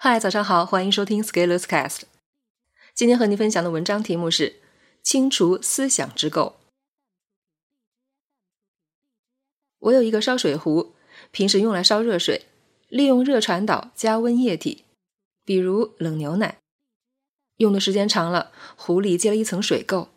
[0.00, 2.02] 嗨，早上好，欢迎收听 Scalers Cast。
[2.94, 4.60] 今天和你分享的文章题目是
[5.02, 6.52] “清除思想之垢”。
[9.80, 10.94] 我有一个烧水壶，
[11.32, 12.46] 平时用来烧热水，
[12.86, 14.84] 利用热传导加温液体，
[15.44, 16.58] 比如冷牛奶。
[17.56, 20.10] 用的时间长了，壶里结了一层水垢。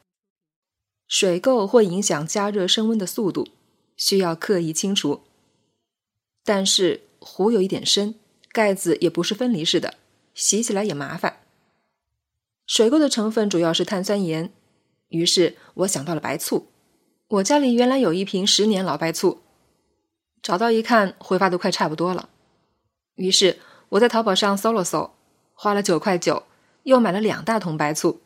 [1.08, 3.48] 水垢会影响加热升温的速度，
[3.98, 5.24] 需要刻意清除。
[6.44, 8.14] 但是壶有一点深。
[8.52, 9.96] 盖子也不是分离式的，
[10.34, 11.38] 洗起来也麻烦。
[12.66, 14.52] 水垢的成分主要是碳酸盐，
[15.10, 16.68] 于是我想到了白醋。
[17.28, 19.42] 我家里原来有一瓶十年老白醋，
[20.42, 22.30] 找到一看，挥发都快差不多了。
[23.16, 23.60] 于是
[23.90, 25.14] 我在淘宝上搜了搜，
[25.54, 26.44] 花了九块九，
[26.84, 28.22] 又买了两大桶白醋。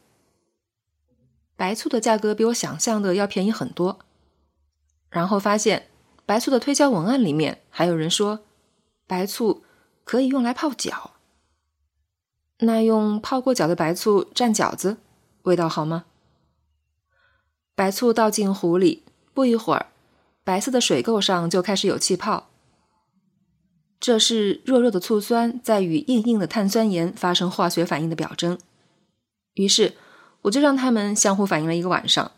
[1.56, 4.00] 白醋的价格比我想象的要便宜很多。
[5.10, 5.88] 然后发现
[6.26, 8.40] 白醋的推销文案里面还有人说，
[9.06, 9.65] 白醋。
[10.06, 11.12] 可以用来泡脚，
[12.60, 14.96] 那用泡过脚的白醋蘸饺子，
[15.42, 16.06] 味道好吗？
[17.76, 19.88] 白醋倒进壶里，不一会儿，
[20.46, 22.48] 白色的水垢上就开始有气泡。
[24.00, 28.60] 这是弱弱的醋酸在与硬硬的碳酸盐发生化学反应的表征。
[29.56, 29.96] 于是，
[30.44, 32.32] 我就让它们相互反应了一个晚上。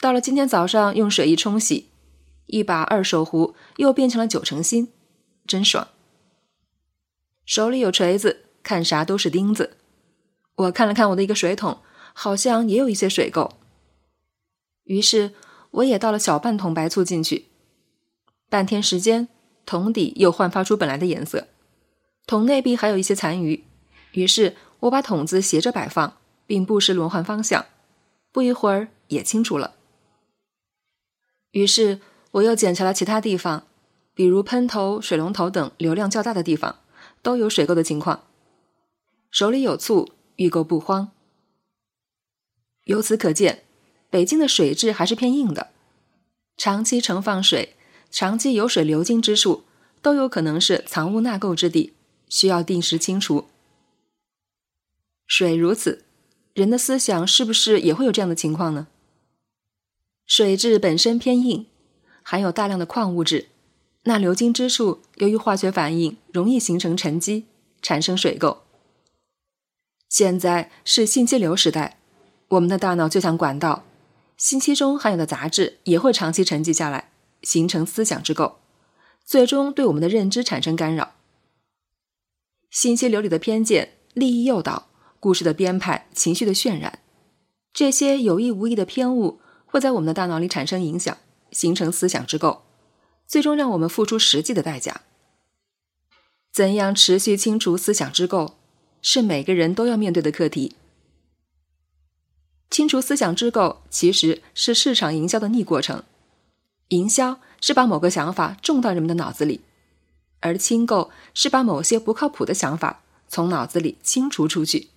[0.00, 1.90] 到了今天早上，用水一冲洗，
[2.46, 4.88] 一把二手壶又变成了九成新，
[5.46, 5.88] 真爽。
[7.56, 9.78] 手里有锤子，看啥都是钉子。
[10.56, 11.78] 我看了看我的一个水桶，
[12.12, 13.52] 好像也有一些水垢。
[14.84, 15.32] 于是
[15.70, 17.46] 我也倒了小半桶白醋进去。
[18.50, 19.28] 半天时间，
[19.64, 21.48] 桶底又焕发出本来的颜色，
[22.26, 23.64] 桶内壁还有一些残余。
[24.12, 27.64] 于是我把桶子斜着摆放，并不时轮换方向。
[28.32, 29.76] 不一会儿也清楚了。
[31.52, 33.66] 于是我又检查了其他地方，
[34.12, 36.80] 比如喷头、水龙头等流量较大的地方。
[37.26, 38.22] 都有水垢的情况，
[39.32, 41.10] 手里有醋，遇垢不慌。
[42.84, 43.64] 由此可见，
[44.08, 45.72] 北京的水质还是偏硬的，
[46.56, 47.74] 长期盛放水，
[48.12, 49.64] 长期有水流经之处，
[50.00, 51.94] 都有可能是藏污纳垢之地，
[52.28, 53.48] 需要定时清除。
[55.26, 56.04] 水如此，
[56.54, 58.86] 人的思想是不是也会有这样的情况呢？
[60.28, 61.66] 水质本身偏硬，
[62.22, 63.48] 含有大量的矿物质。
[64.08, 67.46] 那流经之处，由于化学反应，容易形成沉积，
[67.82, 68.58] 产生水垢。
[70.08, 71.98] 现在是信息流时代，
[72.50, 73.84] 我们的大脑就像管道，
[74.36, 77.10] 信息中含有的杂质也会长期沉积下来，
[77.42, 78.54] 形成思想之垢，
[79.24, 81.14] 最终对我们的认知产生干扰。
[82.70, 84.86] 信息流里的偏见、利益诱导、
[85.18, 87.00] 故事的编排、情绪的渲染，
[87.72, 91.18] 这些有意无意的偏误，会在我们的大脑里产生影响，
[91.50, 92.65] 形成思想之垢。
[93.26, 95.02] 最终让我们付出实际的代价。
[96.52, 98.54] 怎样持续清除思想之垢，
[99.02, 100.74] 是每个人都要面对的课题。
[102.70, 106.02] 清除思想之垢其实是市场营销的逆过程。
[106.88, 109.60] 营销是把某个想法种到人们的脑子里，
[110.40, 114.88] 而清垢是把某些不靠谱的想法从脑子里清除出去。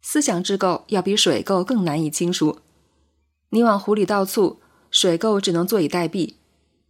[0.00, 2.60] 思想之垢要比水垢更难以清除。
[3.50, 6.34] 你往壶里倒醋，水垢只能坐以待毙。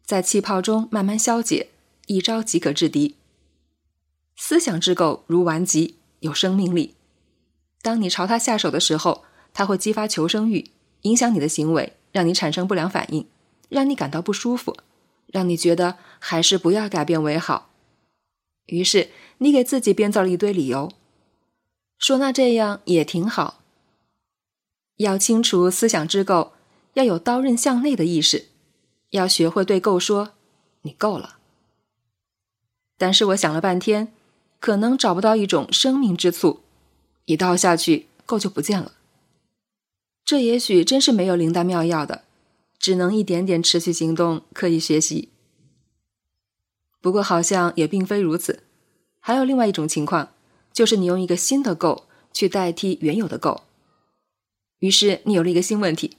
[0.04, 1.68] 在气泡中慢慢消解，
[2.06, 3.16] 一招即可制敌。
[4.36, 6.94] 思想之垢如顽疾，有生命力。
[7.80, 10.70] 当你朝它下手的时候，它会激发求生欲，
[11.02, 13.26] 影响你的行为，让你产生不良反应，
[13.68, 14.76] 让你感到不舒服，
[15.28, 17.70] 让你觉得还是不要改变为好。
[18.66, 20.90] 于是你给自己编造了一堆理由，
[21.98, 23.62] 说那这样也挺好。
[24.96, 26.50] 要清除思想之垢，
[26.94, 28.46] 要有刀刃向内的意识。
[29.16, 30.32] 要学会对够说，
[30.82, 31.38] 你够了。
[32.98, 34.12] 但是我想了半天，
[34.60, 36.60] 可能找不到一种生命之醋，
[37.26, 38.92] 一倒下去，够就不见了。
[40.24, 42.24] 这也许真是没有灵丹妙药的，
[42.78, 45.28] 只能一点点持续行动，刻意学习。
[47.00, 48.62] 不过好像也并非如此，
[49.20, 50.32] 还有另外一种情况，
[50.72, 53.62] 就是你用一个新的够去代替原有的够，
[54.78, 56.16] 于是你有了一个新问题，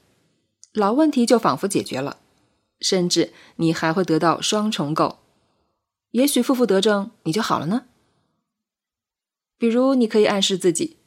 [0.73, 2.19] 老问题就仿佛解决了。
[2.85, 5.15] 甚至你还会得到双重垢，
[6.11, 7.85] 也许负负得正，你就好了呢。
[9.57, 10.97] 比如，你可以暗示自己，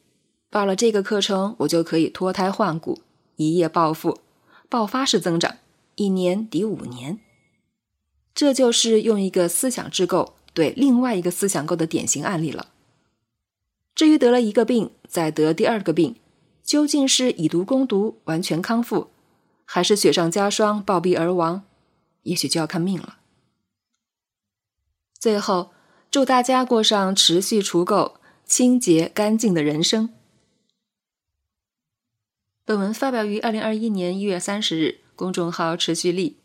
[0.51, 3.03] 报了这个课程，我就可以脱胎换骨，
[3.37, 4.19] 一夜暴富，
[4.69, 5.59] 爆发式增长，
[5.95, 7.21] 一年抵五年。
[8.35, 12.71] 这就是用一个思想制构对另外一个思想构的典型案例了。
[13.95, 16.17] 至于得了一个病再得第二个病，
[16.65, 19.11] 究竟是以毒攻毒，完全康复？
[19.71, 21.63] 还是雪上加霜，暴毙而亡，
[22.23, 23.19] 也许就要看命了。
[25.19, 25.73] 最后，
[26.11, 30.11] 祝大家过上持续除垢、清洁干净的人生。
[32.65, 36.39] 本文发表于二零二一年一月三十日，公众号“持续力”。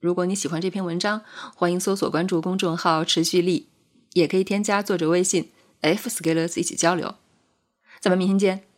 [0.00, 1.22] 如果你喜欢这篇文章，
[1.54, 3.68] 欢迎搜索关注公众号“持续力”，
[4.14, 7.14] 也可以添加作者微信 f scalers 一起交流。
[8.00, 8.75] 咱们明天见。